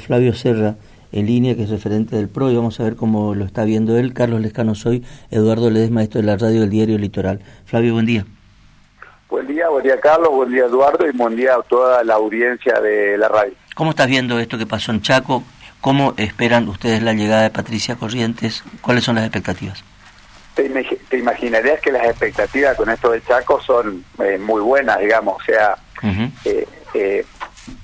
Flavio 0.00 0.34
Serra 0.34 0.74
en 1.12 1.26
línea, 1.26 1.54
que 1.54 1.62
es 1.62 1.70
referente 1.70 2.16
del 2.16 2.28
PRO, 2.28 2.50
y 2.50 2.56
vamos 2.56 2.80
a 2.80 2.82
ver 2.82 2.96
cómo 2.96 3.36
lo 3.36 3.44
está 3.44 3.62
viendo 3.62 3.96
él. 3.96 4.12
Carlos 4.12 4.40
Lescano 4.40 4.74
soy, 4.74 5.04
Eduardo 5.30 5.70
Ledesma, 5.70 5.96
maestro 5.96 6.20
de 6.20 6.26
la 6.26 6.36
radio 6.36 6.62
del 6.62 6.70
diario 6.70 6.98
Litoral. 6.98 7.40
Flavio, 7.64 7.92
buen 7.92 8.04
día. 8.04 8.26
Buen 9.28 9.46
día, 9.46 9.68
buen 9.68 9.84
día 9.84 10.00
Carlos, 10.00 10.30
buen 10.30 10.50
día 10.50 10.64
Eduardo 10.64 11.06
y 11.06 11.12
buen 11.12 11.36
día 11.36 11.54
a 11.54 11.62
toda 11.62 12.02
la 12.02 12.14
audiencia 12.14 12.80
de 12.80 13.16
la 13.16 13.28
radio. 13.28 13.52
¿Cómo 13.76 13.90
estás 13.90 14.08
viendo 14.08 14.40
esto 14.40 14.58
que 14.58 14.66
pasó 14.66 14.90
en 14.90 15.00
Chaco? 15.00 15.44
¿Cómo 15.80 16.14
esperan 16.16 16.68
ustedes 16.68 17.00
la 17.00 17.12
llegada 17.12 17.42
de 17.42 17.50
Patricia 17.50 17.94
Corrientes? 17.94 18.64
¿Cuáles 18.80 19.04
son 19.04 19.14
las 19.14 19.24
expectativas? 19.24 19.84
Te, 20.54 21.16
imaginarías 21.16 21.80
que 21.80 21.92
las 21.92 22.04
expectativas 22.04 22.76
con 22.76 22.90
esto 22.90 23.12
de 23.12 23.22
Chaco 23.22 23.60
son 23.60 24.04
eh, 24.18 24.38
muy 24.38 24.60
buenas, 24.60 24.98
digamos, 24.98 25.36
o 25.40 25.44
sea, 25.44 25.76
eh, 26.44 26.66
eh, 26.94 27.24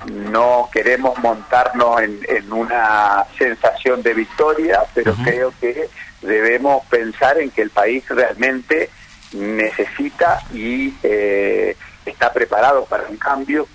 no 0.06 0.68
queremos 0.72 1.18
montarnos 1.18 2.00
en, 2.02 2.52
una 2.52 3.26
sensación 3.38 4.02
de 4.02 4.14
victoria, 4.14 4.82
pero 4.94 5.14
creo 5.24 5.52
que 5.60 5.88
debemos 6.22 6.84
pensar 6.86 7.38
en 7.38 7.50
que 7.50 7.62
el 7.62 7.70
país 7.70 8.04
realmente 8.08 8.90
necesita 9.32 10.40
y 10.52 10.94
eh, 11.02 11.76
está 12.04 12.32
preparado 12.32 12.84
para 12.86 13.08
un 13.08 13.16
cambio 13.16 13.66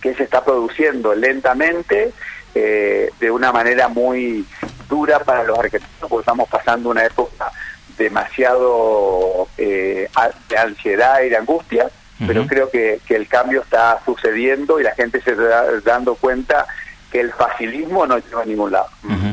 que 0.00 0.14
se 0.14 0.24
está 0.24 0.44
produciendo 0.44 1.14
lentamente, 1.14 2.12
eh, 2.54 3.10
de 3.18 3.30
una 3.30 3.52
manera 3.52 3.88
muy 3.88 4.46
dura 4.88 5.20
para 5.20 5.44
los 5.44 5.58
arquitectos, 5.58 6.08
porque 6.08 6.22
estamos 6.22 6.48
pasando 6.48 6.90
una 6.90 7.04
época 7.04 7.50
demasiado 7.98 9.48
eh, 9.56 10.08
de 10.48 10.56
ansiedad 10.56 11.22
y 11.22 11.28
de 11.28 11.36
angustia, 11.36 11.90
pero 12.18 12.46
creo 12.46 12.70
que, 12.70 13.00
que, 13.06 13.16
el 13.16 13.26
cambio 13.26 13.62
está 13.62 14.00
sucediendo 14.04 14.80
y 14.80 14.84
la 14.84 14.94
gente 14.94 15.20
se 15.20 15.32
está 15.32 15.80
dando 15.84 16.14
cuenta 16.14 16.66
que 17.10 17.20
el 17.20 17.32
facilismo 17.32 18.06
no 18.06 18.18
lleva 18.18 18.42
a 18.42 18.46
ningún 18.46 18.72
lado. 18.72 18.88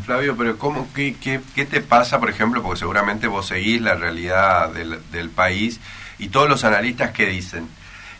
Flavio, 0.05 0.35
pero 0.37 0.57
¿cómo, 0.57 0.87
qué, 0.93 1.15
qué, 1.21 1.39
qué, 1.55 1.65
te 1.65 1.81
pasa, 1.81 2.19
por 2.19 2.29
ejemplo, 2.29 2.61
porque 2.61 2.79
seguramente 2.79 3.27
vos 3.27 3.47
seguís 3.47 3.81
la 3.81 3.95
realidad 3.95 4.69
del, 4.69 4.99
del 5.11 5.29
país 5.29 5.79
y 6.19 6.27
todos 6.27 6.49
los 6.49 6.63
analistas 6.63 7.11
que 7.11 7.25
dicen 7.25 7.67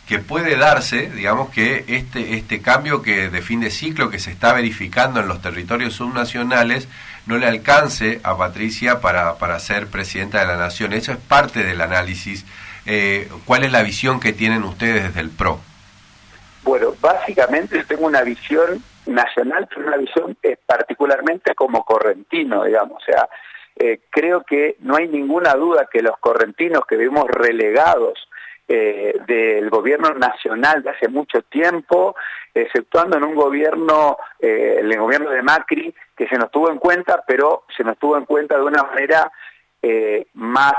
que 0.06 0.18
puede 0.18 0.56
darse, 0.56 1.10
digamos, 1.10 1.48
que 1.50 1.84
este, 1.88 2.36
este 2.36 2.60
cambio 2.60 3.00
que 3.00 3.30
de 3.30 3.40
fin 3.40 3.60
de 3.60 3.70
ciclo 3.70 4.10
que 4.10 4.18
se 4.18 4.30
está 4.30 4.52
verificando 4.52 5.20
en 5.20 5.28
los 5.28 5.40
territorios 5.40 5.94
subnacionales 5.94 6.88
no 7.26 7.38
le 7.38 7.46
alcance 7.46 8.20
a 8.22 8.36
Patricia 8.36 9.00
para, 9.00 9.36
para 9.36 9.58
ser 9.60 9.86
presidenta 9.86 10.40
de 10.40 10.46
la 10.46 10.56
nación. 10.56 10.92
Eso 10.92 11.12
es 11.12 11.18
parte 11.18 11.64
del 11.64 11.80
análisis 11.80 12.44
eh, 12.86 13.28
¿cuál 13.46 13.64
es 13.64 13.72
la 13.72 13.82
visión 13.82 14.20
que 14.20 14.32
tienen 14.32 14.62
ustedes 14.62 15.04
desde 15.04 15.20
el 15.20 15.30
PRO? 15.30 15.58
Bueno, 16.62 16.94
básicamente 17.00 17.76
yo 17.76 17.86
tengo 17.86 18.06
una 18.06 18.22
visión 18.22 18.82
nacional, 19.06 19.66
pero 19.68 19.86
una 19.86 19.96
visión 19.96 20.36
eh, 20.42 20.56
particularmente 20.64 21.54
como 21.54 21.84
correntino, 21.84 22.64
digamos. 22.64 23.02
O 23.02 23.04
sea, 23.04 23.28
eh, 23.76 24.00
creo 24.10 24.42
que 24.44 24.76
no 24.80 24.96
hay 24.96 25.08
ninguna 25.08 25.54
duda 25.54 25.88
que 25.90 26.02
los 26.02 26.18
correntinos 26.18 26.82
que 26.86 26.96
vimos 26.96 27.26
relegados 27.28 28.28
del 28.66 29.68
gobierno 29.68 30.14
nacional 30.14 30.82
de 30.82 30.88
hace 30.88 31.06
mucho 31.08 31.42
tiempo, 31.42 32.16
exceptuando 32.54 33.18
en 33.18 33.24
un 33.24 33.34
gobierno, 33.34 34.16
el 34.40 34.96
gobierno 34.96 35.28
de 35.28 35.42
Macri, 35.42 35.94
que 36.16 36.26
se 36.28 36.38
nos 36.38 36.50
tuvo 36.50 36.70
en 36.70 36.78
cuenta, 36.78 37.22
pero 37.26 37.64
se 37.76 37.84
nos 37.84 37.98
tuvo 37.98 38.16
en 38.16 38.24
cuenta 38.24 38.56
de 38.56 38.62
una 38.62 38.84
manera 38.84 39.30
más 40.32 40.72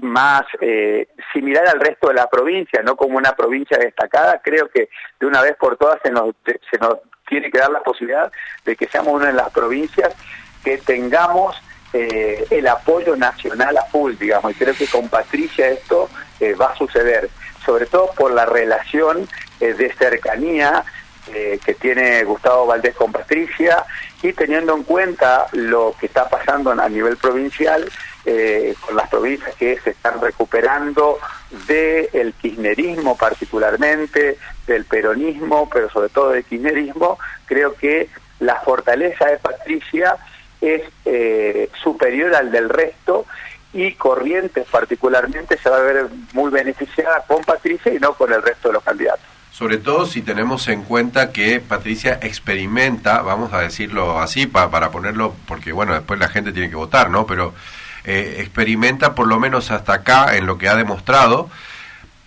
más 0.00 0.42
eh, 0.60 1.08
similar 1.32 1.68
al 1.68 1.80
resto 1.80 2.08
de 2.08 2.14
la 2.14 2.28
provincia, 2.28 2.82
no 2.82 2.96
como 2.96 3.16
una 3.16 3.32
provincia 3.32 3.76
destacada, 3.78 4.40
creo 4.42 4.68
que 4.68 4.88
de 5.20 5.26
una 5.26 5.42
vez 5.42 5.56
por 5.56 5.76
todas 5.76 5.98
se 6.02 6.10
nos, 6.10 6.34
se 6.44 6.78
nos 6.78 6.98
tiene 7.28 7.50
que 7.50 7.58
dar 7.58 7.70
la 7.70 7.82
posibilidad 7.82 8.32
de 8.64 8.76
que 8.76 8.88
seamos 8.88 9.14
una 9.14 9.26
de 9.26 9.34
las 9.34 9.50
provincias 9.50 10.14
que 10.64 10.78
tengamos 10.78 11.60
eh, 11.92 12.46
el 12.50 12.66
apoyo 12.66 13.16
nacional 13.16 13.76
a 13.76 13.84
full, 13.84 14.14
digamos, 14.18 14.52
y 14.52 14.54
creo 14.54 14.74
que 14.74 14.86
con 14.86 15.08
Patricia 15.08 15.68
esto 15.68 16.08
eh, 16.40 16.54
va 16.54 16.72
a 16.72 16.76
suceder, 16.76 17.28
sobre 17.64 17.86
todo 17.86 18.10
por 18.16 18.32
la 18.32 18.46
relación 18.46 19.28
de 19.58 19.92
cercanía 19.98 20.84
que 21.26 21.74
tiene 21.74 22.24
Gustavo 22.24 22.64
Valdés 22.64 22.94
con 22.94 23.12
Patricia 23.12 23.84
y 24.22 24.32
teniendo 24.32 24.74
en 24.74 24.84
cuenta 24.84 25.46
lo 25.52 25.94
que 25.98 26.06
está 26.06 26.26
pasando 26.28 26.70
a 26.70 26.88
nivel 26.88 27.18
provincial, 27.18 27.84
eh, 28.30 28.74
con 28.84 28.94
las 28.94 29.08
provincias 29.08 29.54
que 29.54 29.80
se 29.80 29.88
están 29.88 30.20
recuperando 30.20 31.18
del 31.66 32.34
kirchnerismo 32.34 33.16
particularmente, 33.16 34.36
del 34.66 34.84
peronismo, 34.84 35.66
pero 35.72 35.88
sobre 35.88 36.10
todo 36.10 36.32
del 36.32 36.44
kirchnerismo, 36.44 37.18
creo 37.46 37.74
que 37.74 38.10
la 38.40 38.56
fortaleza 38.56 39.24
de 39.24 39.38
Patricia 39.38 40.16
es 40.60 40.82
eh, 41.06 41.70
superior 41.82 42.34
al 42.34 42.52
del 42.52 42.68
resto 42.68 43.24
y 43.72 43.92
Corrientes 43.94 44.66
particularmente 44.70 45.56
se 45.56 45.70
va 45.70 45.78
a 45.78 45.80
ver 45.80 46.08
muy 46.34 46.50
beneficiada 46.50 47.24
con 47.26 47.42
Patricia 47.44 47.94
y 47.94 47.98
no 47.98 48.12
con 48.12 48.30
el 48.30 48.42
resto 48.42 48.68
de 48.68 48.74
los 48.74 48.84
candidatos. 48.84 49.24
Sobre 49.52 49.78
todo 49.78 50.04
si 50.04 50.20
tenemos 50.20 50.68
en 50.68 50.82
cuenta 50.82 51.32
que 51.32 51.60
Patricia 51.60 52.18
experimenta, 52.20 53.22
vamos 53.22 53.54
a 53.54 53.60
decirlo 53.60 54.20
así, 54.20 54.46
para 54.46 54.90
ponerlo, 54.90 55.34
porque 55.46 55.72
bueno, 55.72 55.94
después 55.94 56.20
la 56.20 56.28
gente 56.28 56.52
tiene 56.52 56.68
que 56.68 56.76
votar, 56.76 57.08
¿no? 57.08 57.26
Pero 57.26 57.54
eh, 58.08 58.36
experimenta 58.40 59.14
por 59.14 59.26
lo 59.26 59.38
menos 59.38 59.70
hasta 59.70 59.92
acá 59.92 60.36
en 60.36 60.46
lo 60.46 60.56
que 60.56 60.68
ha 60.68 60.74
demostrado 60.74 61.50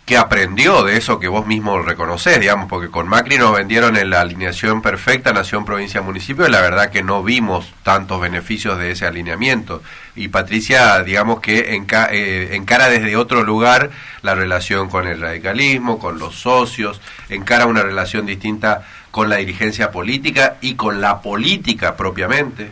que 0.05 0.17
aprendió 0.17 0.83
de 0.83 0.97
eso 0.97 1.19
que 1.19 1.27
vos 1.27 1.45
mismo 1.45 1.81
reconocés, 1.81 2.39
digamos, 2.39 2.67
porque 2.67 2.89
con 2.89 3.07
Macri 3.07 3.37
nos 3.37 3.55
vendieron 3.55 3.95
en 3.95 4.09
la 4.09 4.21
alineación 4.21 4.81
perfecta 4.81 5.31
nación, 5.31 5.63
provincia, 5.63 6.01
municipio, 6.01 6.45
y 6.45 6.51
la 6.51 6.59
verdad 6.59 6.89
que 6.89 7.01
no 7.01 7.23
vimos 7.23 7.71
tantos 7.83 8.19
beneficios 8.19 8.77
de 8.77 8.91
ese 8.91 9.05
alineamiento. 9.05 9.81
Y 10.15 10.27
Patricia, 10.27 11.01
digamos 11.03 11.39
que 11.39 11.59
eh, 11.59 12.55
encara 12.55 12.89
desde 12.89 13.15
otro 13.15 13.43
lugar 13.43 13.91
la 14.21 14.35
relación 14.35 14.89
con 14.89 15.07
el 15.07 15.21
radicalismo, 15.21 15.97
con 15.97 16.19
los 16.19 16.35
socios, 16.35 16.99
encara 17.29 17.65
una 17.65 17.81
relación 17.81 18.25
distinta 18.25 18.85
con 19.11 19.29
la 19.29 19.37
dirigencia 19.37 19.91
política 19.91 20.57
y 20.61 20.75
con 20.75 20.99
la 20.99 21.21
política 21.21 21.95
propiamente. 21.95 22.69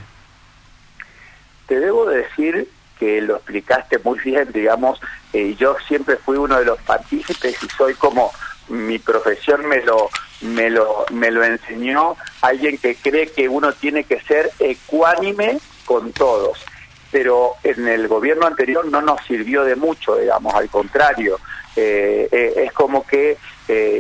Te 1.68 1.80
debo 1.80 2.06
decir 2.06 2.68
que 3.00 3.22
lo 3.22 3.38
explicaste 3.38 3.98
muy 4.00 4.20
bien, 4.20 4.52
digamos, 4.52 5.00
eh, 5.32 5.56
yo 5.58 5.76
siempre 5.88 6.18
fui 6.18 6.38
uno 6.38 6.60
de 6.60 6.66
los 6.66 6.80
partícipes 6.82 7.56
y 7.64 7.68
soy 7.70 7.94
como 7.94 8.32
mi 8.68 9.00
profesión 9.00 9.66
me 9.68 9.82
lo 9.82 10.10
me 10.42 10.70
lo 10.70 11.06
me 11.12 11.32
lo 11.32 11.44
enseñó 11.44 12.16
alguien 12.42 12.78
que 12.78 12.96
cree 12.96 13.28
que 13.28 13.50
uno 13.50 13.74
tiene 13.74 14.04
que 14.04 14.20
ser 14.22 14.52
ecuánime 14.60 15.60
con 15.86 16.12
todos. 16.12 16.64
Pero 17.12 17.54
en 17.64 17.88
el 17.88 18.08
gobierno 18.08 18.46
anterior 18.46 18.86
no 18.86 19.02
nos 19.02 19.22
sirvió 19.26 19.64
de 19.64 19.76
mucho 19.76 20.18
digamos 20.18 20.54
al 20.54 20.70
contrario. 20.70 21.40
Eh, 21.76 22.28
eh, 22.32 22.54
es 22.66 22.72
como 22.74 23.06
que 23.06 23.38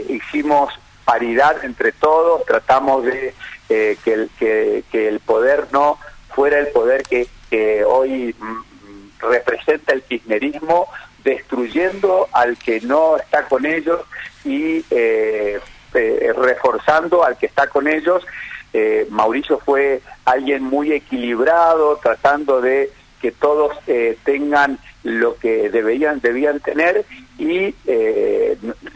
hicimos 0.10 0.74
paridad 1.06 1.64
entre 1.64 1.92
todos 1.92 2.46
tratamos 2.46 3.06
de 3.06 3.34
que 3.68 4.14
el 4.14 4.30
que, 4.38 4.84
el 4.92 5.20
poder 5.20 5.68
no 5.72 5.98
fuera 6.36 6.60
el 6.60 6.68
poder 6.68 7.04
que, 7.04 7.28
que 7.50 7.84
hoy 7.84 8.36
representa 9.22 9.94
el 9.94 10.04
kirchnerismo 10.04 10.88
destruyendo 11.24 12.28
al 12.32 12.58
que 12.58 12.82
no 12.82 13.18
está 13.18 13.44
con 13.44 13.66
ellos 13.66 14.02
y 14.46 14.86
eh, 14.90 15.60
eh, 15.94 16.34
reforzando 16.36 17.24
al 17.24 17.38
que 17.38 17.46
está 17.46 17.68
con 17.68 17.88
ellos. 17.88 18.26
Eh, 18.74 19.08
Mauricio 19.10 19.60
fue 19.60 20.02
alguien 20.26 20.64
muy 20.64 20.94
equilibrado, 20.94 21.98
tratando 21.98 22.62
de 22.62 22.92
que 23.22 23.32
todos 23.34 23.74
tengan 24.24 24.80
lo 25.04 25.36
que 25.36 25.70
debían, 25.70 26.22
debían 26.22 26.62
tener 26.62 27.04
y 27.38 27.76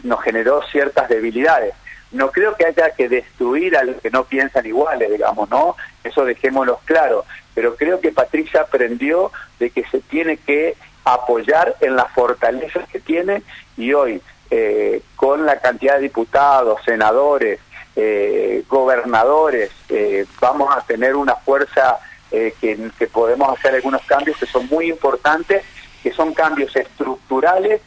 nos 0.02 0.22
generó 0.22 0.62
ciertas 0.72 1.10
debilidades. 1.10 1.74
No 2.10 2.30
creo 2.30 2.54
que 2.54 2.64
haya 2.64 2.88
que 2.90 3.10
destruir 3.10 3.76
a 3.76 3.84
los 3.84 4.00
que 4.00 4.08
no 4.08 4.24
piensan 4.24 4.64
iguales, 4.64 5.10
digamos, 5.10 5.50
¿no? 5.50 5.76
Eso 6.02 6.24
dejémoslo 6.24 6.80
claro. 6.86 7.26
Pero 7.54 7.76
creo 7.76 8.00
que 8.00 8.12
Patricia 8.12 8.62
aprendió 8.62 9.30
de 9.58 9.70
que 9.70 9.84
se 9.84 10.00
tiene 10.00 10.36
que 10.36 10.76
apoyar 11.04 11.76
en 11.80 11.96
las 11.96 12.10
fortalezas 12.12 12.88
que 12.88 13.00
tiene 13.00 13.42
y 13.76 13.92
hoy, 13.92 14.20
eh, 14.50 15.02
con 15.16 15.46
la 15.46 15.60
cantidad 15.60 15.96
de 15.96 16.02
diputados, 16.02 16.80
senadores, 16.84 17.60
eh, 17.96 18.64
gobernadores, 18.68 19.70
eh, 19.88 20.26
vamos 20.40 20.74
a 20.74 20.80
tener 20.82 21.14
una 21.14 21.36
fuerza 21.36 21.98
que, 22.30 22.90
que 22.98 23.06
podemos 23.06 23.56
hacer 23.56 23.76
algunos 23.76 24.02
cambios 24.06 24.36
que 24.36 24.46
son 24.46 24.66
muy 24.66 24.88
importantes, 24.88 25.62
que 26.02 26.10
son 26.10 26.34
cambios 26.34 26.74
estructurales 26.74 27.80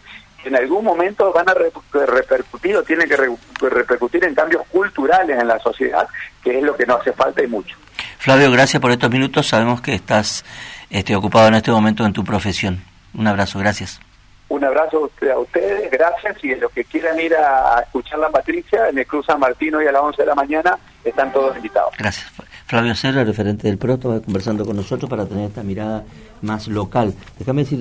en 0.45 0.55
algún 0.55 0.83
momento 0.83 1.31
van 1.33 1.49
a 1.49 1.53
repercutir 1.53 2.75
o 2.77 2.83
tienen 2.83 3.07
que 3.07 3.17
repercutir 3.69 4.23
en 4.23 4.35
cambios 4.35 4.65
culturales 4.67 5.39
en 5.39 5.47
la 5.47 5.59
sociedad, 5.59 6.07
que 6.43 6.57
es 6.57 6.63
lo 6.63 6.75
que 6.75 6.85
nos 6.85 7.01
hace 7.01 7.13
falta 7.13 7.43
y 7.43 7.47
mucho. 7.47 7.77
Flavio, 8.17 8.51
gracias 8.51 8.81
por 8.81 8.91
estos 8.91 9.09
minutos. 9.09 9.47
Sabemos 9.47 9.81
que 9.81 9.93
estás 9.93 10.43
este, 10.89 11.15
ocupado 11.15 11.47
en 11.47 11.55
este 11.55 11.71
momento 11.71 12.05
en 12.05 12.13
tu 12.13 12.23
profesión. 12.23 12.83
Un 13.13 13.27
abrazo, 13.27 13.59
gracias. 13.59 13.99
Un 14.49 14.63
abrazo 14.63 15.09
a 15.33 15.39
ustedes, 15.39 15.91
gracias. 15.91 16.43
Y 16.43 16.53
en 16.53 16.61
los 16.61 16.71
que 16.71 16.85
quieran 16.85 17.19
ir 17.19 17.35
a 17.35 17.81
escuchar 17.81 18.19
la 18.19 18.29
Patricia, 18.29 18.87
en 18.89 18.97
el 18.97 19.05
Cruz 19.05 19.25
San 19.25 19.39
Martín 19.39 19.75
hoy 19.75 19.87
a 19.87 19.91
las 19.91 20.01
11 20.01 20.21
de 20.21 20.25
la 20.25 20.35
mañana, 20.35 20.77
están 21.03 21.33
todos 21.33 21.55
invitados. 21.57 21.93
Gracias. 21.97 22.31
Flavio 22.65 22.95
Serra, 22.95 23.23
referente 23.23 23.67
del 23.67 23.77
PRO, 23.77 23.99
conversando 23.99 24.65
con 24.65 24.75
nosotros 24.75 25.09
para 25.09 25.25
tener 25.25 25.49
esta 25.49 25.63
mirada 25.63 26.03
más 26.41 26.67
local. 26.67 27.13
Déjame 27.39 27.63
decir 27.63 27.79